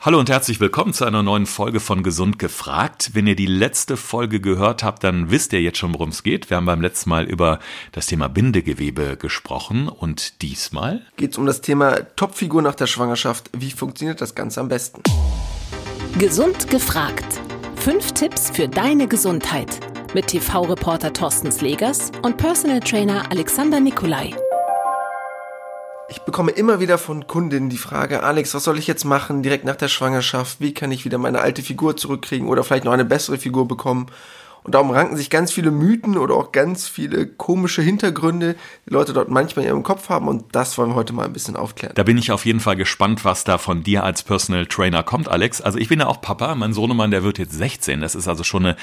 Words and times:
Hallo 0.00 0.20
und 0.20 0.30
herzlich 0.30 0.60
willkommen 0.60 0.92
zu 0.92 1.04
einer 1.04 1.24
neuen 1.24 1.44
Folge 1.44 1.80
von 1.80 2.04
Gesund 2.04 2.38
gefragt. 2.38 3.10
Wenn 3.14 3.26
ihr 3.26 3.34
die 3.34 3.46
letzte 3.46 3.96
Folge 3.96 4.40
gehört 4.40 4.84
habt, 4.84 5.02
dann 5.02 5.32
wisst 5.32 5.52
ihr 5.52 5.60
jetzt 5.60 5.78
schon, 5.78 5.92
worum 5.92 6.10
es 6.10 6.22
geht. 6.22 6.50
Wir 6.50 6.56
haben 6.56 6.66
beim 6.66 6.80
letzten 6.80 7.10
Mal 7.10 7.24
über 7.24 7.58
das 7.90 8.06
Thema 8.06 8.28
Bindegewebe 8.28 9.16
gesprochen 9.16 9.88
und 9.88 10.40
diesmal 10.40 11.02
geht 11.16 11.32
es 11.32 11.38
um 11.38 11.46
das 11.46 11.62
Thema 11.62 11.96
Topfigur 12.14 12.62
nach 12.62 12.76
der 12.76 12.86
Schwangerschaft. 12.86 13.50
Wie 13.52 13.72
funktioniert 13.72 14.20
das 14.20 14.36
Ganze 14.36 14.60
am 14.60 14.68
besten? 14.68 15.02
Gesund 16.16 16.70
gefragt. 16.70 17.40
Fünf 17.74 18.12
Tipps 18.12 18.50
für 18.50 18.68
deine 18.68 19.08
Gesundheit 19.08 19.80
mit 20.14 20.28
TV-Reporter 20.28 21.12
Thorsten 21.12 21.50
Slegers 21.50 22.12
und 22.22 22.36
Personal 22.36 22.78
Trainer 22.78 23.24
Alexander 23.32 23.80
Nikolai. 23.80 24.32
Ich 26.10 26.22
bekomme 26.22 26.52
immer 26.52 26.80
wieder 26.80 26.96
von 26.96 27.26
Kundinnen 27.26 27.68
die 27.68 27.76
Frage, 27.76 28.22
Alex, 28.22 28.54
was 28.54 28.64
soll 28.64 28.78
ich 28.78 28.86
jetzt 28.86 29.04
machen 29.04 29.42
direkt 29.42 29.66
nach 29.66 29.76
der 29.76 29.88
Schwangerschaft? 29.88 30.58
Wie 30.58 30.72
kann 30.72 30.90
ich 30.90 31.04
wieder 31.04 31.18
meine 31.18 31.42
alte 31.42 31.62
Figur 31.62 31.98
zurückkriegen 31.98 32.48
oder 32.48 32.64
vielleicht 32.64 32.84
noch 32.84 32.92
eine 32.92 33.04
bessere 33.04 33.36
Figur 33.36 33.68
bekommen? 33.68 34.06
Und 34.68 34.74
darum 34.74 34.90
ranken 34.90 35.16
sich 35.16 35.30
ganz 35.30 35.50
viele 35.50 35.70
Mythen 35.70 36.18
oder 36.18 36.34
auch 36.34 36.52
ganz 36.52 36.86
viele 36.86 37.26
komische 37.26 37.80
Hintergründe, 37.80 38.54
die 38.86 38.92
Leute 38.92 39.14
dort 39.14 39.30
manchmal 39.30 39.64
in 39.64 39.70
ihrem 39.70 39.82
Kopf 39.82 40.10
haben. 40.10 40.28
Und 40.28 40.44
das 40.52 40.76
wollen 40.76 40.90
wir 40.90 40.94
heute 40.94 41.14
mal 41.14 41.24
ein 41.24 41.32
bisschen 41.32 41.56
aufklären. 41.56 41.94
Da 41.94 42.02
bin 42.02 42.18
ich 42.18 42.32
auf 42.32 42.44
jeden 42.44 42.60
Fall 42.60 42.76
gespannt, 42.76 43.24
was 43.24 43.44
da 43.44 43.56
von 43.56 43.82
dir 43.82 44.04
als 44.04 44.22
Personal 44.22 44.66
Trainer 44.66 45.02
kommt, 45.02 45.26
Alex. 45.26 45.62
Also 45.62 45.78
ich 45.78 45.88
bin 45.88 46.00
ja 46.00 46.06
auch 46.06 46.20
Papa. 46.20 46.54
Mein 46.54 46.74
Sohnemann, 46.74 47.10
der 47.10 47.22
wird 47.22 47.38
jetzt 47.38 47.54
16. 47.54 48.02
Das 48.02 48.14
ist 48.14 48.28
also 48.28 48.44
schon 48.44 48.66
eine 48.66 48.76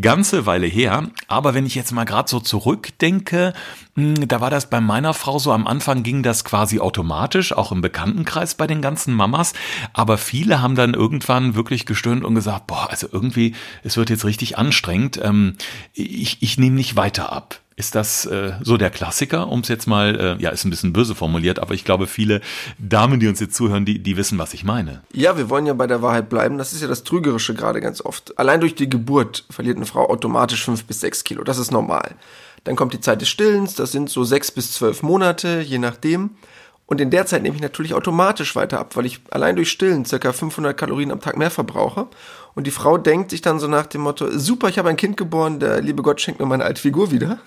ganze 0.00 0.44
Weile 0.44 0.66
her. 0.66 1.08
Aber 1.28 1.54
wenn 1.54 1.66
ich 1.66 1.76
jetzt 1.76 1.92
mal 1.92 2.02
gerade 2.02 2.28
so 2.28 2.40
zurückdenke, 2.40 3.52
hm, 3.94 4.26
da 4.26 4.40
war 4.40 4.50
das 4.50 4.68
bei 4.68 4.80
meiner 4.80 5.14
Frau 5.14 5.38
so, 5.38 5.52
am 5.52 5.68
Anfang 5.68 6.02
ging 6.02 6.24
das 6.24 6.44
quasi 6.44 6.80
automatisch, 6.80 7.52
auch 7.52 7.70
im 7.70 7.80
Bekanntenkreis 7.80 8.56
bei 8.56 8.66
den 8.66 8.82
ganzen 8.82 9.14
Mamas. 9.14 9.52
Aber 9.92 10.18
viele 10.18 10.60
haben 10.60 10.74
dann 10.74 10.94
irgendwann 10.94 11.54
wirklich 11.54 11.86
gestöhnt 11.86 12.24
und 12.24 12.34
gesagt, 12.34 12.66
boah, 12.66 12.90
also 12.90 13.06
irgendwie, 13.12 13.54
es 13.84 13.96
wird 13.96 14.10
jetzt 14.10 14.24
richtig 14.24 14.58
anstrengend 14.58 15.20
ähm, 15.28 15.54
ich, 15.92 16.38
ich 16.40 16.58
nehme 16.58 16.76
nicht 16.76 16.96
weiter 16.96 17.32
ab. 17.32 17.60
Ist 17.76 17.94
das 17.94 18.26
äh, 18.26 18.54
so 18.60 18.76
der 18.76 18.90
Klassiker, 18.90 19.46
um 19.46 19.60
es 19.60 19.68
jetzt 19.68 19.86
mal, 19.86 20.18
äh, 20.18 20.42
ja, 20.42 20.50
ist 20.50 20.64
ein 20.64 20.70
bisschen 20.70 20.92
böse 20.92 21.14
formuliert, 21.14 21.60
aber 21.60 21.74
ich 21.74 21.84
glaube, 21.84 22.08
viele 22.08 22.40
Damen, 22.78 23.20
die 23.20 23.28
uns 23.28 23.38
jetzt 23.38 23.54
zuhören, 23.54 23.84
die, 23.84 24.00
die 24.00 24.16
wissen, 24.16 24.36
was 24.36 24.52
ich 24.52 24.64
meine. 24.64 25.02
Ja, 25.12 25.36
wir 25.36 25.48
wollen 25.48 25.64
ja 25.64 25.74
bei 25.74 25.86
der 25.86 26.02
Wahrheit 26.02 26.28
bleiben. 26.28 26.58
Das 26.58 26.72
ist 26.72 26.82
ja 26.82 26.88
das 26.88 27.04
Trügerische 27.04 27.54
gerade 27.54 27.80
ganz 27.80 28.04
oft. 28.04 28.36
Allein 28.36 28.60
durch 28.60 28.74
die 28.74 28.90
Geburt 28.90 29.44
verliert 29.48 29.76
eine 29.76 29.86
Frau 29.86 30.10
automatisch 30.10 30.64
fünf 30.64 30.86
bis 30.86 30.98
sechs 30.98 31.22
Kilo. 31.22 31.44
Das 31.44 31.58
ist 31.58 31.70
normal. 31.70 32.16
Dann 32.64 32.74
kommt 32.74 32.94
die 32.94 33.00
Zeit 33.00 33.20
des 33.20 33.28
Stillens, 33.28 33.76
das 33.76 33.92
sind 33.92 34.10
so 34.10 34.24
sechs 34.24 34.50
bis 34.50 34.72
zwölf 34.72 35.04
Monate, 35.04 35.60
je 35.60 35.78
nachdem. 35.78 36.30
Und 36.88 37.02
in 37.02 37.10
der 37.10 37.26
Zeit 37.26 37.42
nehme 37.42 37.54
ich 37.54 37.60
natürlich 37.60 37.92
automatisch 37.92 38.56
weiter 38.56 38.80
ab, 38.80 38.96
weil 38.96 39.04
ich 39.04 39.20
allein 39.30 39.56
durch 39.56 39.70
Stillen 39.70 40.06
circa 40.06 40.32
500 40.32 40.74
Kalorien 40.74 41.12
am 41.12 41.20
Tag 41.20 41.36
mehr 41.36 41.50
verbrauche. 41.50 42.06
Und 42.54 42.66
die 42.66 42.70
Frau 42.70 42.96
denkt 42.96 43.30
sich 43.30 43.42
dann 43.42 43.60
so 43.60 43.68
nach 43.68 43.84
dem 43.84 44.00
Motto, 44.00 44.26
super, 44.30 44.70
ich 44.70 44.78
habe 44.78 44.88
ein 44.88 44.96
Kind 44.96 45.18
geboren, 45.18 45.60
der 45.60 45.82
liebe 45.82 46.02
Gott 46.02 46.18
schenkt 46.18 46.40
mir 46.40 46.46
meine 46.46 46.64
alte 46.64 46.80
Figur 46.80 47.10
wieder. 47.10 47.40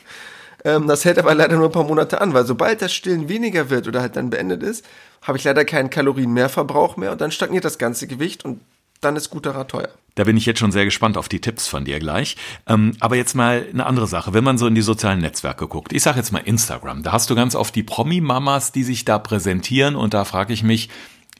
Ähm, 0.64 0.88
das 0.88 1.06
hält 1.06 1.18
aber 1.18 1.34
leider 1.34 1.56
nur 1.56 1.70
ein 1.70 1.72
paar 1.72 1.86
Monate 1.86 2.22
an, 2.22 2.36
weil 2.36 2.46
sobald 2.46 2.84
das 2.84 2.94
Stillen 2.94 3.30
weniger 3.30 3.72
wird 3.72 3.88
oder 3.88 4.02
halt 4.02 4.16
dann 4.16 4.30
beendet 4.30 4.62
ist, 4.62 4.86
habe 5.24 5.40
ich 5.40 5.44
leider 5.44 5.66
keinen 5.66 5.90
Kalorienmehrverbrauch 5.90 6.96
mehr 6.96 7.12
und 7.12 7.20
dann 7.20 7.32
stagniert 7.32 7.66
das 7.66 7.80
ganze 7.80 8.06
Gewicht 8.06 8.46
und 8.46 8.62
dann 9.02 9.16
ist 9.16 9.30
guter 9.30 9.56
Rat 9.56 9.70
teuer. 9.70 9.90
Da 10.16 10.26
bin 10.26 10.38
ich 10.38 10.46
jetzt 10.46 10.60
schon 10.60 10.72
sehr 10.72 10.86
gespannt 10.86 11.18
auf 11.18 11.30
die 11.30 11.40
Tipps 11.40 11.68
von 11.68 11.86
dir 11.86 12.00
gleich. 12.00 12.36
Ähm, 12.68 12.94
aber 13.00 13.16
jetzt 13.16 13.34
mal 13.34 13.66
eine 13.72 13.86
andere 13.86 14.08
Sache. 14.08 14.34
Wenn 14.34 14.44
man 14.44 14.58
so 14.58 14.68
in 14.68 14.76
die 14.76 14.82
sozialen 14.82 15.20
Netzwerke 15.20 15.68
guckt, 15.68 15.94
ich 15.94 16.04
sage 16.04 16.18
jetzt 16.18 16.32
mal 16.32 16.40
Instagram, 16.40 17.04
da 17.04 17.12
hast 17.12 17.30
du 17.30 17.36
ganz 17.36 17.56
oft 17.56 17.76
die 17.76 17.84
Promi-Mamas, 17.84 18.72
die 18.72 18.84
sich 18.84 19.06
da 19.06 19.20
präsentieren 19.20 19.96
und 19.96 20.14
da 20.14 20.26
frage 20.26 20.54
ich 20.54 20.64
mich, 20.64 20.90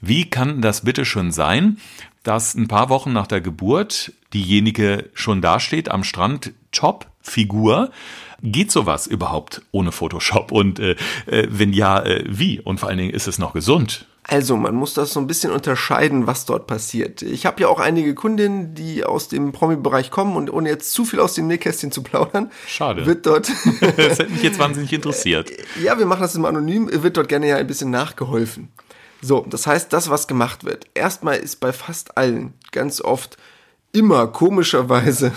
wie 0.00 0.28
kann 0.28 0.62
das 0.62 0.82
bitte 0.82 1.04
schon 1.04 1.32
sein, 1.32 1.78
dass 2.22 2.54
ein 2.54 2.68
paar 2.68 2.88
Wochen 2.88 3.12
nach 3.12 3.26
der 3.26 3.40
Geburt 3.40 4.12
diejenige 4.32 5.10
schon 5.14 5.42
dasteht 5.42 5.90
am 5.90 6.02
Strand, 6.02 6.52
Top-Figur, 6.72 7.90
Geht 8.42 8.72
sowas 8.72 9.06
überhaupt 9.06 9.62
ohne 9.70 9.92
Photoshop? 9.92 10.50
Und 10.50 10.80
äh, 10.80 10.96
äh, 11.26 11.46
wenn 11.48 11.72
ja, 11.72 12.02
äh, 12.02 12.24
wie? 12.26 12.58
Und 12.58 12.80
vor 12.80 12.88
allen 12.88 12.98
Dingen 12.98 13.14
ist 13.14 13.28
es 13.28 13.38
noch 13.38 13.52
gesund? 13.52 14.06
Also, 14.24 14.56
man 14.56 14.76
muss 14.76 14.94
das 14.94 15.12
so 15.12 15.20
ein 15.20 15.26
bisschen 15.26 15.50
unterscheiden, 15.50 16.28
was 16.28 16.44
dort 16.44 16.68
passiert. 16.68 17.22
Ich 17.22 17.44
habe 17.44 17.60
ja 17.60 17.68
auch 17.68 17.80
einige 17.80 18.14
Kundinnen, 18.14 18.72
die 18.74 19.04
aus 19.04 19.26
dem 19.26 19.50
Promi-Bereich 19.50 20.12
kommen 20.12 20.36
und 20.36 20.48
ohne 20.52 20.68
jetzt 20.68 20.92
zu 20.92 21.04
viel 21.04 21.18
aus 21.18 21.34
dem 21.34 21.48
Nähkästchen 21.48 21.90
zu 21.90 22.04
plaudern, 22.04 22.50
Schade. 22.68 23.04
wird 23.04 23.26
dort. 23.26 23.48
das 23.80 24.20
hätte 24.20 24.30
mich 24.30 24.44
jetzt 24.44 24.60
wahnsinnig 24.60 24.92
interessiert. 24.92 25.50
Ja, 25.82 25.98
wir 25.98 26.06
machen 26.06 26.22
das 26.22 26.36
immer 26.36 26.48
anonym, 26.48 26.88
wird 27.02 27.16
dort 27.16 27.28
gerne 27.28 27.48
ja 27.48 27.56
ein 27.56 27.66
bisschen 27.66 27.90
nachgeholfen. 27.90 28.68
So, 29.20 29.44
das 29.48 29.66
heißt, 29.66 29.92
das, 29.92 30.08
was 30.08 30.28
gemacht 30.28 30.64
wird. 30.64 30.86
Erstmal 30.94 31.38
ist 31.38 31.60
bei 31.60 31.72
fast 31.72 32.16
allen 32.16 32.54
ganz 32.70 33.00
oft 33.00 33.36
immer 33.92 34.28
komischerweise 34.28 35.32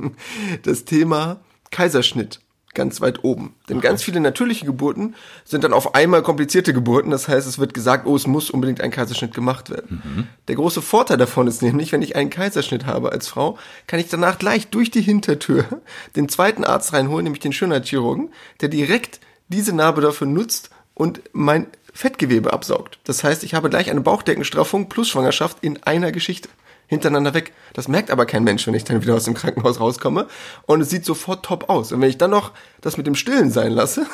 das 0.62 0.84
Thema 0.84 1.40
Kaiserschnitt 1.70 2.40
ganz 2.74 3.00
weit 3.00 3.24
oben. 3.24 3.54
Denn 3.68 3.80
ganz 3.80 4.02
viele 4.02 4.20
natürliche 4.20 4.66
Geburten 4.66 5.14
sind 5.44 5.64
dann 5.64 5.72
auf 5.72 5.94
einmal 5.94 6.22
komplizierte 6.22 6.74
Geburten. 6.74 7.10
Das 7.10 7.28
heißt, 7.28 7.46
es 7.46 7.58
wird 7.58 7.74
gesagt, 7.74 8.06
oh, 8.06 8.16
es 8.16 8.26
muss 8.26 8.50
unbedingt 8.50 8.80
ein 8.80 8.90
Kaiserschnitt 8.90 9.34
gemacht 9.34 9.70
werden. 9.70 10.02
Mhm. 10.04 10.26
Der 10.48 10.56
große 10.56 10.82
Vorteil 10.82 11.16
davon 11.16 11.46
ist 11.46 11.62
nämlich, 11.62 11.92
wenn 11.92 12.02
ich 12.02 12.16
einen 12.16 12.30
Kaiserschnitt 12.30 12.86
habe 12.86 13.12
als 13.12 13.28
Frau, 13.28 13.58
kann 13.86 14.00
ich 14.00 14.08
danach 14.08 14.38
gleich 14.38 14.68
durch 14.68 14.90
die 14.90 15.02
Hintertür 15.02 15.64
den 16.16 16.28
zweiten 16.28 16.64
Arzt 16.64 16.92
reinholen, 16.92 17.24
nämlich 17.24 17.42
den 17.42 17.52
Schönheitschirurgen, 17.52 18.30
der 18.60 18.68
direkt 18.68 19.20
diese 19.48 19.74
Narbe 19.74 20.00
dafür 20.00 20.26
nutzt 20.26 20.70
und 20.94 21.22
mein 21.32 21.66
Fettgewebe 21.92 22.52
absaugt. 22.52 22.98
Das 23.04 23.22
heißt, 23.22 23.44
ich 23.44 23.54
habe 23.54 23.70
gleich 23.70 23.90
eine 23.90 24.00
Bauchdeckenstraffung 24.00 24.88
plus 24.88 25.08
Schwangerschaft 25.08 25.58
in 25.60 25.82
einer 25.84 26.10
Geschichte 26.10 26.48
hintereinander 26.86 27.34
weg. 27.34 27.52
Das 27.72 27.88
merkt 27.88 28.10
aber 28.10 28.26
kein 28.26 28.44
Mensch, 28.44 28.66
wenn 28.66 28.74
ich 28.74 28.84
dann 28.84 29.02
wieder 29.02 29.14
aus 29.14 29.24
dem 29.24 29.34
Krankenhaus 29.34 29.80
rauskomme. 29.80 30.26
Und 30.66 30.80
es 30.80 30.90
sieht 30.90 31.04
sofort 31.04 31.44
top 31.44 31.68
aus. 31.68 31.92
Und 31.92 32.00
wenn 32.00 32.10
ich 32.10 32.18
dann 32.18 32.30
noch 32.30 32.52
das 32.80 32.96
mit 32.96 33.06
dem 33.06 33.14
Stillen 33.14 33.50
sein 33.50 33.72
lasse, 33.72 34.06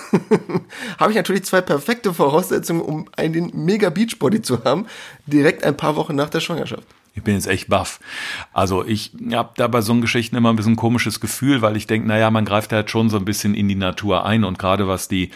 habe 0.98 1.10
ich 1.10 1.16
natürlich 1.16 1.44
zwei 1.44 1.60
perfekte 1.60 2.14
Voraussetzungen, 2.14 2.80
um 2.80 3.08
einen 3.16 3.50
mega 3.54 3.90
Beachbody 3.90 4.42
zu 4.42 4.64
haben, 4.64 4.86
direkt 5.26 5.64
ein 5.64 5.76
paar 5.76 5.96
Wochen 5.96 6.14
nach 6.14 6.30
der 6.30 6.40
Schwangerschaft. 6.40 6.86
Ich 7.14 7.24
bin 7.24 7.34
jetzt 7.34 7.48
echt 7.48 7.68
baff. 7.68 7.98
Also 8.52 8.84
ich 8.84 9.12
habe 9.32 9.50
da 9.56 9.66
bei 9.66 9.80
so 9.80 9.94
Geschichten 9.96 10.36
immer 10.36 10.50
ein 10.50 10.56
bisschen 10.56 10.74
ein 10.74 10.76
komisches 10.76 11.18
Gefühl, 11.18 11.60
weil 11.60 11.76
ich 11.76 11.86
denke, 11.88 12.06
naja, 12.06 12.30
man 12.30 12.44
greift 12.44 12.72
halt 12.72 12.88
schon 12.88 13.10
so 13.10 13.16
ein 13.16 13.24
bisschen 13.24 13.54
in 13.54 13.68
die 13.68 13.74
Natur 13.74 14.24
ein 14.24 14.44
und 14.44 14.58
gerade 14.58 14.86
was 14.86 15.08
die 15.08 15.30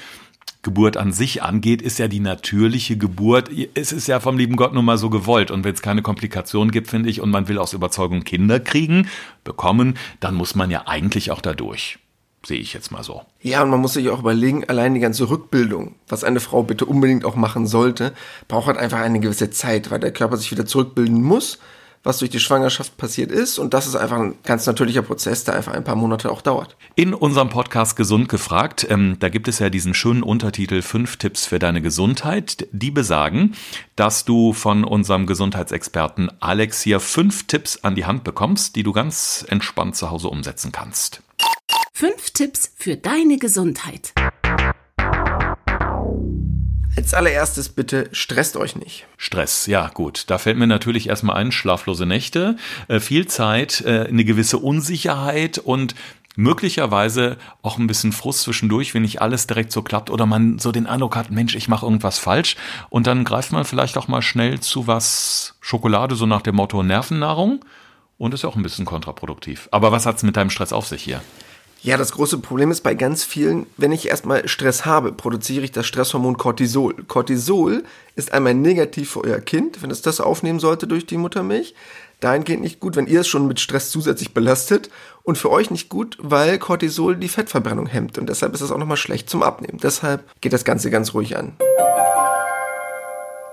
Geburt 0.65 0.97
an 0.97 1.12
sich 1.12 1.43
angeht, 1.43 1.82
ist 1.82 1.99
ja 1.99 2.09
die 2.09 2.21
natürliche 2.21 2.97
Geburt. 2.97 3.50
Es 3.75 3.93
ist 3.93 4.09
ja 4.09 4.19
vom 4.19 4.38
lieben 4.38 4.56
Gott 4.56 4.72
nun 4.72 4.84
mal 4.84 4.99
so 4.99 5.10
gewollt. 5.10 5.50
Und 5.50 5.62
wenn 5.62 5.75
es 5.75 5.82
keine 5.82 6.03
Komplikationen 6.03 6.72
gibt, 6.72 6.88
finde 6.88 7.10
ich, 7.10 7.21
und 7.21 7.31
man 7.31 7.49
will 7.49 7.59
aus 7.59 7.75
Überzeugung 7.75 8.25
Kinder 8.25 8.59
kriegen, 8.59 9.09
bekommen, 9.44 9.97
dann 10.21 10.34
muss 10.34 10.55
man 10.55 10.71
ja 10.71 10.87
eigentlich 10.87 11.31
auch 11.31 11.43
dadurch. 11.43 11.99
Sehe 12.44 12.59
ich 12.59 12.75
jetzt 12.75 12.91
mal 12.91 13.03
so. 13.03 13.22
Ja, 13.41 13.62
und 13.62 13.71
man 13.71 13.81
muss 13.81 13.94
sich 13.94 14.09
auch 14.09 14.21
überlegen, 14.21 14.65
allein 14.65 14.94
die 14.94 15.00
ganze 15.00 15.31
Rückbildung, 15.31 15.94
was 16.09 16.25
eine 16.25 16.41
Frau 16.41 16.62
bitte 16.62 16.84
unbedingt 16.84 17.25
auch 17.25 17.37
machen 17.37 17.66
sollte, 17.66 18.12
braucht 18.49 18.66
halt 18.66 18.78
einfach 18.78 18.99
eine 18.99 19.21
gewisse 19.21 19.50
Zeit, 19.50 19.91
weil 19.91 20.00
der 20.00 20.12
Körper 20.12 20.37
sich 20.37 20.50
wieder 20.50 20.66
zurückbilden 20.66 21.22
muss 21.22 21.59
was 22.04 22.19
durch 22.19 22.31
die 22.31 22.38
Schwangerschaft 22.38 22.97
passiert 22.97 23.32
ist. 23.32 23.59
Und 23.59 23.75
das 23.75 23.87
ist 23.87 23.97
einfach 23.97 24.19
ein 24.19 24.37
ganz 24.44 24.66
natürlicher 24.66 25.03
Prozess, 25.03 25.42
der 25.42 25.56
einfach 25.56 25.72
ein 25.72 25.82
paar 25.82 25.97
Monate 25.97 26.31
auch 26.31 26.42
dauert. 26.42 26.76
In 26.94 27.15
unserem 27.15 27.48
Podcast 27.48 27.97
Gesund 27.97 28.28
gefragt, 28.28 28.87
ähm, 28.88 29.16
da 29.19 29.28
gibt 29.31 29.48
es 29.48 29.59
ja 29.59 29.70
diesen 29.70 29.94
schönen 29.94 30.22
Untertitel 30.22 30.82
Fünf 30.82 31.16
Tipps 31.16 31.47
für 31.47 31.59
deine 31.59 31.82
Gesundheit. 31.82 32.69
Die 32.70 32.91
besagen, 32.91 33.54
dass 33.97 34.25
du 34.25 34.53
von 34.53 34.84
unserem 34.84 35.26
Gesundheitsexperten 35.26 36.31
Alex 36.41 36.82
hier 36.82 37.00
fünf 37.00 37.47
Tipps 37.47 37.78
an 37.82 37.94
die 37.94 38.04
Hand 38.04 38.22
bekommst, 38.22 38.76
die 38.76 38.82
du 38.82 38.93
ganz 38.93 39.44
entspannt 39.48 39.97
zu 39.97 40.10
Hause 40.10 40.28
umsetzen 40.28 40.70
kannst. 40.70 41.22
Fünf 41.93 42.31
Tipps 42.31 42.72
für 42.76 42.97
deine 42.97 43.38
Gesundheit. 43.38 44.12
Als 46.97 47.12
allererstes 47.12 47.71
bitte 47.71 48.09
stresst 48.12 48.56
euch 48.56 48.77
nicht. 48.77 49.06
Stress, 49.16 49.66
ja 49.66 49.88
gut. 49.88 50.25
Da 50.28 50.38
fällt 50.38 50.59
mir 50.59 50.69
natürlich 50.69 51.09
erstmal 51.09 51.37
ein, 51.37 51.50
schlaflose 51.50 52.06
Nächte, 52.06 52.56
äh, 52.87 53.00
viel 53.00 53.26
Zeit, 53.26 53.81
äh, 53.81 54.06
eine 54.06 54.25
gewisse 54.25 54.58
Unsicherheit 54.58 55.58
und 55.58 55.96
möglicherweise 56.37 57.37
auch 57.62 57.79
ein 57.79 57.88
bisschen 57.88 58.12
Frust 58.12 58.43
zwischendurch, 58.43 58.94
wenn 58.94 59.02
nicht 59.02 59.20
alles 59.20 59.49
direkt 59.49 59.73
so 59.73 59.82
klappt 59.82 60.08
oder 60.08 60.26
man 60.26 60.58
so 60.58 60.70
den 60.70 60.87
Eindruck 60.87 61.17
hat, 61.17 61.31
Mensch, 61.31 61.56
ich 61.56 61.69
mache 61.69 61.87
irgendwas 61.87 62.19
falsch 62.19 62.56
und 62.91 63.06
dann 63.06 63.25
greift 63.25 63.52
man 63.52 63.64
vielleicht 63.64 63.97
auch 63.97 64.08
mal 64.08 64.23
schnell 64.23 64.61
zu 64.61 64.87
was 64.87 65.56
Schokolade, 65.61 66.14
so 66.14 66.26
nach 66.26 66.43
dem 66.43 66.56
Motto 66.56 66.82
Nervennahrung 66.82 67.64
und 68.19 68.35
ist 68.35 68.44
auch 68.44 68.56
ein 68.56 68.62
bisschen 68.62 68.85
kontraproduktiv. 68.85 69.69
Aber 69.73 69.93
was 69.93 70.06
hat's 70.06 70.23
mit 70.23 70.37
deinem 70.37 70.50
Stress 70.50 70.73
auf 70.73 70.87
sich 70.87 71.02
hier? 71.02 71.20
Ja, 71.84 71.98
das 71.98 72.12
große 72.12 72.38
Problem 72.38 72.70
ist 72.70 72.81
bei 72.81 72.94
ganz 72.94 73.25
vielen, 73.25 73.66
wenn 73.76 73.92
ich 73.92 74.08
erstmal 74.08 74.48
Stress 74.48 74.86
habe, 74.86 75.12
produziere 75.12 75.66
ich 75.66 75.70
das 75.70 75.86
Stresshormon 75.86 76.38
Cortisol. 76.38 76.94
Cortisol 77.08 77.84
ist 78.16 78.32
einmal 78.32 78.54
negativ 78.54 79.10
für 79.10 79.25
euer 79.25 79.40
Kind, 79.40 79.82
wenn 79.82 79.90
es 79.90 80.00
das 80.00 80.19
aufnehmen 80.19 80.60
sollte 80.60 80.86
durch 80.86 81.04
die 81.04 81.19
Muttermilch. 81.19 81.75
Dahingehend 82.20 82.62
nicht 82.62 82.81
gut, 82.81 82.96
wenn 82.96 83.06
ihr 83.06 83.20
es 83.20 83.28
schon 83.28 83.46
mit 83.46 83.60
Stress 83.60 83.90
zusätzlich 83.90 84.32
belastet. 84.32 84.88
Und 85.25 85.36
für 85.36 85.50
euch 85.50 85.70
nicht 85.70 85.90
gut, 85.90 86.16
weil 86.22 86.58
Cortisol 86.58 87.16
die 87.16 87.28
Fettverbrennung 87.28 87.87
hemmt. 87.87 88.16
Und 88.16 88.30
deshalb 88.30 88.54
ist 88.54 88.62
es 88.62 88.72
auch 88.72 88.78
nochmal 88.78 88.96
schlecht 88.96 89.28
zum 89.28 89.42
Abnehmen. 89.42 89.78
Deshalb 89.82 90.25
geht 90.40 90.54
das 90.54 90.64
Ganze 90.64 90.90
ganz 90.90 91.12
ruhig 91.12 91.37
an. 91.37 91.52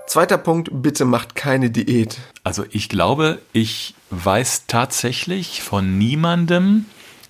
Zweiter 0.06 0.38
Punkt, 0.38 0.70
bitte 0.72 1.04
macht 1.04 1.34
keine 1.34 1.68
Diät. 1.68 2.16
Also 2.44 2.64
ich 2.70 2.88
glaube, 2.88 3.40
ich 3.52 3.94
weiß 4.08 4.64
tatsächlich 4.68 5.62
von 5.62 5.98
niemandem, 5.98 6.86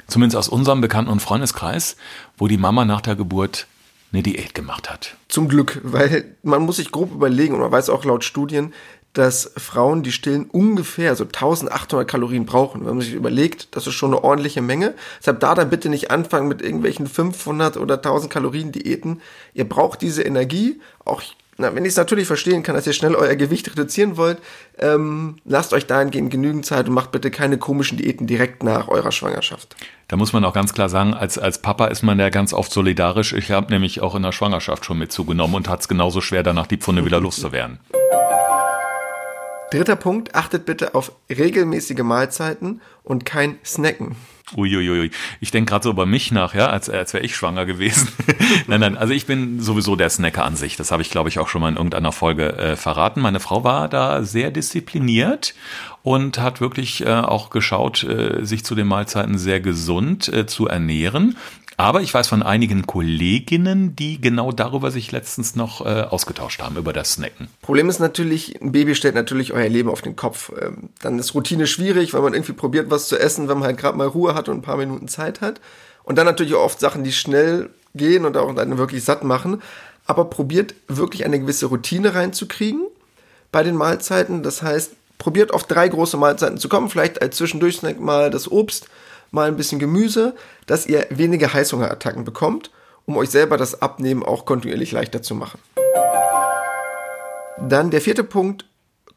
zumindest 0.06 0.36
aus 0.36 0.48
unserem 0.48 0.80
Bekannten- 0.80 1.10
und 1.10 1.20
Freundeskreis, 1.20 1.96
wo 2.36 2.48
die 2.48 2.58
Mama 2.58 2.84
nach 2.84 3.00
der 3.00 3.16
Geburt 3.16 3.66
eine 4.12 4.22
Diät 4.22 4.54
gemacht 4.54 4.90
hat. 4.90 5.16
Zum 5.28 5.48
Glück, 5.48 5.80
weil 5.82 6.36
man 6.42 6.62
muss 6.62 6.76
sich 6.76 6.90
grob 6.92 7.12
überlegen 7.12 7.54
und 7.54 7.60
man 7.60 7.72
weiß 7.72 7.88
auch 7.88 8.04
laut 8.04 8.24
Studien, 8.24 8.72
dass 9.12 9.52
Frauen, 9.56 10.02
die 10.02 10.12
stillen, 10.12 10.46
ungefähr 10.46 11.14
so 11.16 11.24
1800 11.24 12.08
Kalorien 12.08 12.46
brauchen. 12.46 12.80
Wenn 12.86 12.96
man 12.96 13.00
sich 13.02 13.12
überlegt, 13.12 13.76
das 13.76 13.86
ist 13.86 13.94
schon 13.94 14.12
eine 14.14 14.24
ordentliche 14.24 14.62
Menge. 14.62 14.94
Deshalb 15.20 15.40
da 15.40 15.54
dann 15.54 15.68
bitte 15.68 15.90
nicht 15.90 16.10
anfangen 16.10 16.48
mit 16.48 16.62
irgendwelchen 16.62 17.06
500 17.06 17.76
oder 17.76 17.96
1000 17.96 18.32
Kalorien 18.32 18.72
Diäten. 18.72 19.20
Ihr 19.52 19.68
braucht 19.68 20.00
diese 20.00 20.22
Energie. 20.22 20.80
Auch 21.04 21.22
na, 21.62 21.74
wenn 21.74 21.84
ich 21.84 21.90
es 21.90 21.96
natürlich 21.96 22.26
verstehen 22.26 22.62
kann, 22.62 22.74
dass 22.74 22.86
ihr 22.86 22.92
schnell 22.92 23.14
euer 23.14 23.36
Gewicht 23.36 23.70
reduzieren 23.70 24.16
wollt, 24.16 24.38
ähm, 24.78 25.36
lasst 25.44 25.72
euch 25.72 25.86
dahingehend 25.86 26.30
genügend 26.30 26.66
Zeit 26.66 26.88
und 26.88 26.94
macht 26.94 27.12
bitte 27.12 27.30
keine 27.30 27.56
komischen 27.56 27.96
Diäten 27.96 28.26
direkt 28.26 28.62
nach 28.62 28.88
eurer 28.88 29.12
Schwangerschaft. 29.12 29.74
Da 30.08 30.16
muss 30.16 30.32
man 30.32 30.44
auch 30.44 30.52
ganz 30.52 30.74
klar 30.74 30.88
sagen, 30.88 31.14
als, 31.14 31.38
als 31.38 31.62
Papa 31.62 31.86
ist 31.86 32.02
man 32.02 32.18
ja 32.18 32.28
ganz 32.28 32.52
oft 32.52 32.70
solidarisch. 32.72 33.32
Ich 33.32 33.50
habe 33.50 33.72
nämlich 33.72 34.02
auch 34.02 34.14
in 34.14 34.22
der 34.22 34.32
Schwangerschaft 34.32 34.84
schon 34.84 34.98
mit 34.98 35.12
zugenommen 35.12 35.54
und 35.54 35.68
hat 35.68 35.80
es 35.80 35.88
genauso 35.88 36.20
schwer, 36.20 36.42
danach 36.42 36.66
die 36.66 36.76
Pfunde 36.76 37.04
wieder 37.06 37.20
loszuwerden. 37.20 37.78
Dritter 39.72 39.96
Punkt, 39.96 40.34
achtet 40.34 40.66
bitte 40.66 40.94
auf 40.94 41.12
regelmäßige 41.30 42.02
Mahlzeiten 42.02 42.82
und 43.04 43.24
kein 43.24 43.56
Snacken. 43.64 44.16
Uiuiui. 44.54 45.10
Ich 45.40 45.50
denke 45.50 45.70
gerade 45.70 45.84
so 45.84 45.90
über 45.90 46.04
mich 46.04 46.30
nach, 46.30 46.54
ja, 46.54 46.66
als, 46.66 46.90
als 46.90 47.14
wäre 47.14 47.24
ich 47.24 47.34
schwanger 47.34 47.64
gewesen. 47.64 48.08
nein, 48.66 48.80
nein, 48.80 48.98
also 48.98 49.14
ich 49.14 49.24
bin 49.24 49.60
sowieso 49.60 49.96
der 49.96 50.10
Snacker 50.10 50.44
an 50.44 50.56
sich. 50.56 50.76
Das 50.76 50.90
habe 50.90 51.00
ich, 51.00 51.10
glaube 51.10 51.30
ich, 51.30 51.38
auch 51.38 51.48
schon 51.48 51.62
mal 51.62 51.70
in 51.70 51.76
irgendeiner 51.76 52.12
Folge 52.12 52.52
äh, 52.58 52.76
verraten. 52.76 53.22
Meine 53.22 53.40
Frau 53.40 53.64
war 53.64 53.88
da 53.88 54.22
sehr 54.24 54.50
diszipliniert 54.50 55.54
und 56.02 56.38
hat 56.38 56.60
wirklich 56.60 57.06
äh, 57.06 57.08
auch 57.08 57.48
geschaut, 57.48 58.04
äh, 58.04 58.44
sich 58.44 58.64
zu 58.64 58.74
den 58.74 58.88
Mahlzeiten 58.88 59.38
sehr 59.38 59.60
gesund 59.60 60.28
äh, 60.28 60.46
zu 60.46 60.66
ernähren. 60.66 61.38
Aber 61.76 62.02
ich 62.02 62.12
weiß 62.12 62.28
von 62.28 62.42
einigen 62.42 62.86
Kolleginnen, 62.86 63.96
die 63.96 64.20
genau 64.20 64.52
darüber 64.52 64.90
sich 64.90 65.10
letztens 65.12 65.56
noch 65.56 65.84
äh, 65.84 66.02
ausgetauscht 66.02 66.60
haben, 66.60 66.76
über 66.76 66.92
das 66.92 67.14
Snacken. 67.14 67.48
Problem 67.62 67.88
ist 67.88 67.98
natürlich, 67.98 68.60
ein 68.60 68.72
Baby 68.72 68.94
stellt 68.94 69.14
natürlich 69.14 69.52
euer 69.52 69.68
Leben 69.68 69.88
auf 69.88 70.02
den 70.02 70.16
Kopf. 70.16 70.52
Ähm, 70.60 70.90
dann 71.00 71.18
ist 71.18 71.34
Routine 71.34 71.66
schwierig, 71.66 72.14
weil 72.14 72.22
man 72.22 72.34
irgendwie 72.34 72.52
probiert, 72.52 72.90
was 72.90 73.08
zu 73.08 73.18
essen, 73.18 73.48
wenn 73.48 73.58
man 73.58 73.68
halt 73.68 73.78
gerade 73.78 73.96
mal 73.96 74.06
Ruhe 74.06 74.34
hat 74.34 74.48
und 74.48 74.58
ein 74.58 74.62
paar 74.62 74.76
Minuten 74.76 75.08
Zeit 75.08 75.40
hat. 75.40 75.60
Und 76.04 76.18
dann 76.18 76.26
natürlich 76.26 76.54
auch 76.54 76.64
oft 76.64 76.80
Sachen, 76.80 77.04
die 77.04 77.12
schnell 77.12 77.70
gehen 77.94 78.24
und 78.24 78.36
auch 78.36 78.54
dann 78.54 78.78
wirklich 78.78 79.04
satt 79.04 79.24
machen. 79.24 79.62
Aber 80.06 80.24
probiert 80.26 80.74
wirklich 80.88 81.24
eine 81.24 81.38
gewisse 81.38 81.66
Routine 81.66 82.14
reinzukriegen 82.14 82.86
bei 83.52 83.62
den 83.62 83.76
Mahlzeiten. 83.76 84.42
Das 84.42 84.62
heißt, 84.62 84.92
probiert 85.18 85.54
auf 85.54 85.64
drei 85.64 85.88
große 85.88 86.16
Mahlzeiten 86.16 86.58
zu 86.58 86.68
kommen. 86.68 86.90
Vielleicht 86.90 87.22
als 87.22 87.36
Zwischendurchsnack 87.36 88.00
mal 88.00 88.30
das 88.30 88.50
Obst 88.50 88.88
mal 89.32 89.48
ein 89.48 89.56
bisschen 89.56 89.78
Gemüse, 89.78 90.34
dass 90.66 90.86
ihr 90.86 91.06
weniger 91.10 91.52
Heißhungerattacken 91.52 92.24
bekommt, 92.24 92.70
um 93.04 93.16
euch 93.16 93.30
selber 93.30 93.56
das 93.56 93.82
Abnehmen 93.82 94.22
auch 94.22 94.44
kontinuierlich 94.44 94.92
leichter 94.92 95.22
zu 95.22 95.34
machen. 95.34 95.58
Dann 97.58 97.90
der 97.90 98.00
vierte 98.00 98.24
Punkt, 98.24 98.66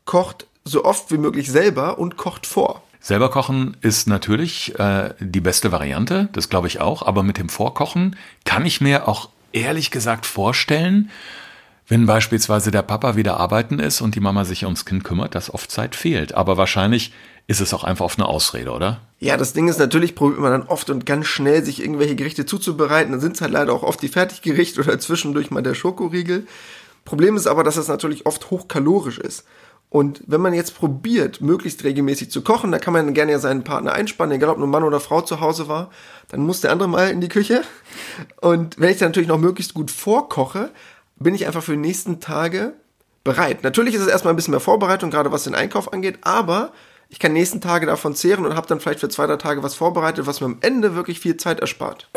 kocht 0.06 0.48
so 0.64 0.84
oft 0.84 1.12
wie 1.12 1.18
möglich 1.18 1.52
selber 1.52 2.00
und 2.00 2.18
kocht 2.18 2.48
vor. 2.48 2.82
Selber 3.00 3.30
kochen 3.30 3.78
ist 3.82 4.08
natürlich 4.08 4.80
äh, 4.80 5.14
die 5.20 5.42
beste 5.42 5.72
Variante, 5.72 6.30
das 6.32 6.50
glaube 6.50 6.68
ich 6.68 6.82
auch, 6.82 7.04
aber 7.04 7.22
mit 7.22 7.38
dem 7.38 7.50
Vorkochen 7.50 8.16
kann 8.46 8.66
ich 8.66 8.82
mir 8.82 9.08
auch 9.08 9.30
ehrlich 9.52 9.92
gesagt 9.92 10.26
vorstellen, 10.26 11.12
wenn 11.88 12.08
beispielsweise 12.08 12.72
der 12.72 12.82
Papa 12.82 13.16
wieder 13.16 13.38
arbeiten 13.38 13.80
ist 13.80 14.02
und 14.02 14.16
die 14.16 14.20
Mama 14.20 14.44
sich 14.44 14.64
ums 14.64 14.86
Kind 14.86 15.04
kümmert, 15.04 15.36
dass 15.36 15.54
oft 15.54 15.72
Zeit 15.72 15.96
fehlt. 15.96 16.34
Aber 16.34 16.58
wahrscheinlich 16.58 17.14
ist 17.46 17.62
es 17.62 17.74
auch 17.74 17.84
einfach 17.84 18.06
oft 18.06 18.18
eine 18.18 18.28
Ausrede, 18.28 18.72
oder? 18.72 19.02
Ja, 19.26 19.38
das 19.38 19.54
Ding 19.54 19.68
ist 19.68 19.80
natürlich, 19.80 20.14
probiert 20.14 20.40
man 20.40 20.52
dann 20.52 20.68
oft 20.68 20.88
und 20.92 21.08
ganz 21.08 21.26
schnell, 21.26 21.66
sich 21.66 21.82
irgendwelche 21.82 22.16
Gerichte 22.16 22.46
zuzubereiten. 22.46 23.12
Dann 23.12 23.20
sind 23.20 23.34
es 23.36 23.42
halt 23.42 23.54
leider 23.54 23.74
auch 23.74 23.82
oft 23.82 24.00
die 24.04 24.08
Fertiggerichte 24.08 24.82
oder 24.82 25.00
zwischendurch 25.00 25.50
mal 25.50 25.64
der 25.64 25.74
Schokoriegel. 25.74 26.46
Problem 27.06 27.36
ist 27.36 27.48
aber, 27.48 27.64
dass 27.64 27.76
es 27.76 27.88
natürlich 27.88 28.28
oft 28.28 28.52
hochkalorisch 28.52 29.18
ist. 29.18 29.44
Und 29.90 30.22
wenn 30.28 30.42
man 30.42 30.54
jetzt 30.54 30.78
probiert, 30.78 31.42
möglichst 31.42 31.84
regelmäßig 31.84 32.30
zu 32.30 32.44
kochen, 32.44 32.72
da 32.72 32.78
kann 32.78 32.94
man 32.94 33.16
gerne 33.16 33.32
ja 33.32 33.40
seinen 33.40 33.64
Partner 33.64 33.94
einspannen, 33.94 34.36
egal 34.36 34.52
ob 34.52 34.60
nur 34.60 34.68
Mann 34.68 34.84
oder 34.84 35.00
Frau 35.00 35.22
zu 35.22 35.40
Hause 35.40 35.68
war, 35.68 35.90
dann 36.28 36.42
muss 36.42 36.62
der 36.62 36.72
andere 36.72 36.88
mal 36.88 37.10
in 37.10 37.20
die 37.20 37.28
Küche. 37.28 37.64
Und 38.42 38.80
wenn 38.80 38.92
ich 38.92 39.00
dann 39.00 39.08
natürlich 39.08 39.30
noch 39.30 39.40
möglichst 39.40 39.74
gut 39.74 39.90
vorkoche, 39.90 40.70
bin 41.16 41.34
ich 41.34 41.48
einfach 41.48 41.64
für 41.64 41.72
die 41.72 41.80
nächsten 41.80 42.20
Tage 42.20 42.74
bereit. 43.24 43.64
Natürlich 43.64 43.96
ist 43.96 44.02
es 44.02 44.08
erstmal 44.08 44.34
ein 44.34 44.36
bisschen 44.36 44.52
mehr 44.52 44.60
Vorbereitung, 44.60 45.10
gerade 45.10 45.32
was 45.32 45.46
den 45.46 45.56
Einkauf 45.56 45.92
angeht, 45.92 46.20
aber 46.22 46.74
ich 47.16 47.20
kann 47.20 47.32
nächsten 47.32 47.62
Tage 47.62 47.86
davon 47.86 48.14
zehren 48.14 48.46
und 48.46 48.58
habe 48.58 48.68
dann 48.68 48.82
vielleicht 48.82 49.00
für 49.00 49.08
zwei, 49.08 49.26
drei 49.26 49.38
Tage 49.38 49.64
was 49.64 49.74
vorbereitet, 49.74 50.28
was 50.28 50.42
mir 50.42 50.48
am 50.48 50.58
Ende 50.60 50.96
wirklich 50.96 51.22
viel 51.22 51.38
Zeit 51.38 51.62
erspart. 51.62 52.10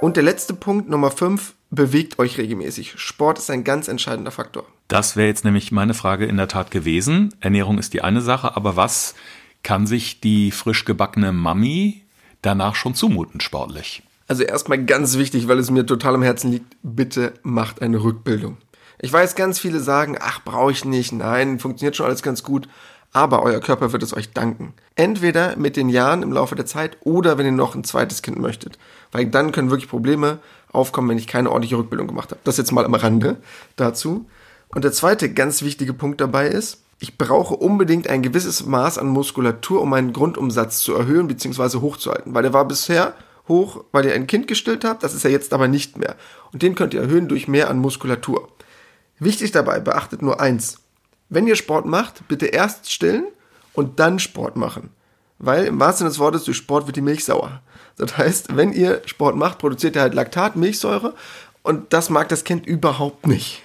Und 0.00 0.16
der 0.16 0.24
letzte 0.24 0.54
Punkt, 0.54 0.88
Nummer 0.88 1.12
5, 1.12 1.54
bewegt 1.70 2.18
euch 2.18 2.36
regelmäßig. 2.36 2.94
Sport 2.96 3.38
ist 3.38 3.48
ein 3.48 3.62
ganz 3.62 3.86
entscheidender 3.86 4.32
Faktor. 4.32 4.64
Das 4.88 5.14
wäre 5.14 5.28
jetzt 5.28 5.44
nämlich 5.44 5.70
meine 5.70 5.94
Frage 5.94 6.26
in 6.26 6.36
der 6.36 6.48
Tat 6.48 6.72
gewesen. 6.72 7.32
Ernährung 7.38 7.78
ist 7.78 7.94
die 7.94 8.02
eine 8.02 8.22
Sache, 8.22 8.56
aber 8.56 8.74
was 8.74 9.14
kann 9.62 9.86
sich 9.86 10.18
die 10.20 10.50
frisch 10.50 10.84
gebackene 10.84 11.30
Mami 11.30 12.02
danach 12.42 12.74
schon 12.74 12.96
zumuten 12.96 13.40
sportlich? 13.40 14.02
Also 14.26 14.42
erstmal 14.42 14.84
ganz 14.84 15.16
wichtig, 15.16 15.46
weil 15.46 15.60
es 15.60 15.70
mir 15.70 15.86
total 15.86 16.16
am 16.16 16.22
Herzen 16.22 16.50
liegt, 16.50 16.76
bitte 16.82 17.34
macht 17.44 17.82
eine 17.82 18.02
Rückbildung. 18.02 18.56
Ich 18.98 19.12
weiß, 19.12 19.36
ganz 19.36 19.60
viele 19.60 19.78
sagen, 19.78 20.16
ach, 20.20 20.40
brauche 20.44 20.72
ich 20.72 20.84
nicht, 20.84 21.12
nein, 21.12 21.60
funktioniert 21.60 21.94
schon 21.94 22.06
alles 22.06 22.22
ganz 22.22 22.42
gut 22.42 22.68
aber 23.12 23.42
euer 23.42 23.60
Körper 23.60 23.92
wird 23.92 24.02
es 24.02 24.16
euch 24.16 24.32
danken. 24.32 24.72
Entweder 24.94 25.56
mit 25.56 25.76
den 25.76 25.88
Jahren 25.88 26.22
im 26.22 26.32
Laufe 26.32 26.54
der 26.54 26.66
Zeit 26.66 26.96
oder 27.00 27.36
wenn 27.38 27.46
ihr 27.46 27.52
noch 27.52 27.74
ein 27.74 27.84
zweites 27.84 28.22
Kind 28.22 28.38
möchtet. 28.38 28.78
Weil 29.10 29.26
dann 29.26 29.52
können 29.52 29.70
wirklich 29.70 29.90
Probleme 29.90 30.38
aufkommen, 30.72 31.10
wenn 31.10 31.18
ich 31.18 31.26
keine 31.26 31.50
ordentliche 31.50 31.76
Rückbildung 31.76 32.06
gemacht 32.06 32.30
habe. 32.30 32.40
Das 32.44 32.56
jetzt 32.56 32.72
mal 32.72 32.84
am 32.84 32.94
Rande 32.94 33.36
dazu. 33.76 34.26
Und 34.68 34.84
der 34.84 34.92
zweite 34.92 35.32
ganz 35.32 35.62
wichtige 35.62 35.92
Punkt 35.92 36.20
dabei 36.20 36.48
ist, 36.48 36.82
ich 36.98 37.18
brauche 37.18 37.54
unbedingt 37.54 38.08
ein 38.08 38.22
gewisses 38.22 38.64
Maß 38.64 38.96
an 38.96 39.08
Muskulatur, 39.08 39.82
um 39.82 39.90
meinen 39.90 40.12
Grundumsatz 40.12 40.78
zu 40.78 40.94
erhöhen 40.94 41.28
bzw. 41.28 41.78
hochzuhalten. 41.78 42.32
Weil 42.32 42.44
der 42.44 42.52
war 42.52 42.66
bisher 42.66 43.14
hoch, 43.48 43.84
weil 43.92 44.06
ihr 44.06 44.14
ein 44.14 44.26
Kind 44.26 44.46
gestillt 44.46 44.84
habt, 44.84 45.02
das 45.02 45.12
ist 45.12 45.24
ja 45.24 45.30
jetzt 45.30 45.52
aber 45.52 45.68
nicht 45.68 45.98
mehr. 45.98 46.14
Und 46.52 46.62
den 46.62 46.74
könnt 46.74 46.94
ihr 46.94 47.00
erhöhen 47.02 47.28
durch 47.28 47.48
mehr 47.48 47.68
an 47.68 47.78
Muskulatur. 47.78 48.48
Wichtig 49.18 49.52
dabei, 49.52 49.80
beachtet 49.80 50.22
nur 50.22 50.40
eins 50.40 50.81
wenn 51.32 51.46
ihr 51.46 51.56
Sport 51.56 51.86
macht, 51.86 52.28
bitte 52.28 52.46
erst 52.46 52.92
stillen 52.92 53.26
und 53.72 53.98
dann 53.98 54.18
Sport 54.18 54.56
machen. 54.56 54.90
Weil 55.38 55.64
im 55.64 55.80
wahrsten 55.80 56.04
Sinne 56.04 56.10
des 56.10 56.18
Wortes, 56.18 56.44
durch 56.44 56.58
Sport 56.58 56.86
wird 56.86 56.96
die 56.96 57.00
Milch 57.00 57.24
sauer. 57.24 57.62
Das 57.96 58.18
heißt, 58.18 58.54
wenn 58.56 58.72
ihr 58.72 59.00
Sport 59.06 59.36
macht, 59.36 59.58
produziert 59.58 59.96
ihr 59.96 60.02
halt 60.02 60.14
Laktat, 60.14 60.56
Milchsäure 60.56 61.14
und 61.62 61.92
das 61.92 62.10
mag 62.10 62.28
das 62.28 62.44
Kind 62.44 62.66
überhaupt 62.66 63.26
nicht. 63.26 63.62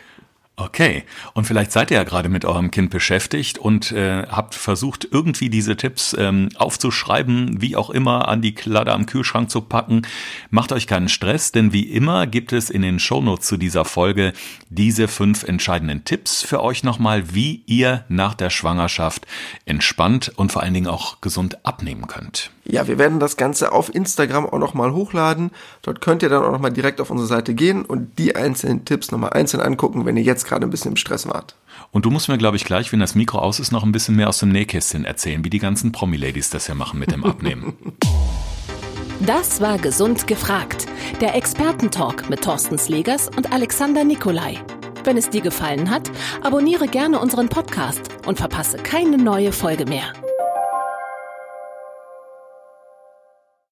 Okay, 0.60 1.04
und 1.36 1.46
vielleicht 1.46 1.72
seid 1.72 1.92
ihr 1.92 1.98
ja 1.98 2.04
gerade 2.04 2.30
mit 2.30 2.44
eurem 2.44 2.72
Kind 2.72 2.90
beschäftigt 2.90 3.60
und 3.60 3.92
äh, 3.92 4.24
habt 4.28 4.56
versucht, 4.56 5.08
irgendwie 5.12 5.52
diese 5.52 5.78
Tipps 5.78 6.16
ähm, 6.18 6.50
aufzuschreiben, 6.58 7.62
wie 7.62 7.76
auch 7.76 7.92
immer 7.92 8.28
an 8.28 8.42
die 8.42 8.56
Kladde 8.56 8.92
am 8.92 9.06
Kühlschrank 9.06 9.52
zu 9.52 9.62
packen. 9.62 10.02
Macht 10.50 10.72
euch 10.72 10.88
keinen 10.88 11.10
Stress, 11.10 11.52
denn 11.52 11.74
wie 11.74 11.84
immer 11.84 12.26
gibt 12.26 12.54
es 12.54 12.72
in 12.72 12.82
den 12.82 12.98
Shownotes 12.98 13.46
zu 13.46 13.58
dieser 13.58 13.86
Folge 13.86 14.34
diese 14.70 15.08
fünf 15.08 15.44
entscheidenden 15.44 16.06
Tipps 16.06 16.42
für 16.42 16.64
euch 16.64 16.84
nochmal, 16.84 17.36
wie 17.36 17.62
ihr 17.68 18.06
nach 18.10 18.34
der 18.34 18.50
Schwangerschaft 18.50 19.28
entspannt 19.66 20.32
und 20.38 20.52
vor 20.52 20.64
allen 20.64 20.74
Dingen 20.74 20.88
auch 20.88 21.22
gesund 21.22 21.68
abnehmen 21.68 22.08
könnt. 22.08 22.50
Ja, 22.70 22.88
wir 22.88 22.98
werden 22.98 23.20
das 23.20 23.38
Ganze 23.38 23.72
auf 23.72 23.94
Instagram 23.94 24.46
auch 24.46 24.58
nochmal 24.58 24.92
hochladen. 24.92 25.52
Dort 25.84 26.02
könnt 26.02 26.22
ihr 26.22 26.28
dann 26.28 26.44
auch 26.44 26.52
nochmal 26.52 26.74
direkt 26.74 27.00
auf 27.00 27.10
unsere 27.10 27.28
Seite 27.28 27.54
gehen 27.54 27.86
und 27.86 28.20
die 28.20 28.36
einzelnen 28.36 28.84
Tipps 28.84 29.12
nochmal 29.12 29.32
einzeln 29.32 29.62
angucken, 29.62 30.06
wenn 30.06 30.18
ihr 30.18 30.24
jetzt 30.24 30.47
gerade 30.48 30.66
ein 30.66 30.70
bisschen 30.70 30.92
im 30.92 30.98
Stress 30.98 31.28
wart. 31.28 31.56
Und 31.92 32.06
du 32.06 32.10
musst 32.10 32.28
mir, 32.28 32.38
glaube 32.38 32.58
ich, 32.58 32.66
gleich, 32.66 32.92
wenn 32.92 33.00
das 33.00 33.16
Mikro 33.16 33.40
aus 33.40 33.60
ist, 33.60 33.72
noch 33.72 33.84
ein 33.84 33.92
bisschen 33.92 34.16
mehr 34.16 34.30
aus 34.30 34.40
dem 34.40 34.50
Nähkästchen 34.50 35.06
erzählen, 35.06 35.44
wie 35.44 35.50
die 35.50 35.60
ganzen 35.60 35.92
Promi-Ladies 35.92 36.50
das 36.50 36.68
ja 36.68 36.76
machen 36.76 37.00
mit 37.00 37.12
dem 37.12 37.24
Abnehmen. 37.24 37.74
Das 39.26 39.62
war 39.62 39.80
Gesund 39.80 40.28
gefragt. 40.28 40.86
Der 41.22 41.34
Expertentalk 41.34 42.30
mit 42.30 42.44
Thorsten 42.44 42.78
Slegers 42.78 43.30
und 43.36 43.52
Alexander 43.52 44.04
Nikolai. 44.04 44.60
Wenn 45.04 45.18
es 45.18 45.32
dir 45.32 45.42
gefallen 45.42 45.90
hat, 45.90 46.12
abonniere 46.44 46.88
gerne 46.88 47.20
unseren 47.20 47.50
Podcast 47.50 48.10
und 48.28 48.38
verpasse 48.38 48.78
keine 48.78 49.18
neue 49.18 49.52
Folge 49.52 49.86
mehr. 49.86 50.14